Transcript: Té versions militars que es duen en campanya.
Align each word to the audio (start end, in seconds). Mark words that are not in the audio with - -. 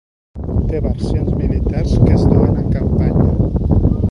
Té 0.71 0.79
versions 0.85 1.35
militars 1.43 1.93
que 2.01 2.17
es 2.17 2.27
duen 2.33 2.59
en 2.65 2.75
campanya. 2.79 3.89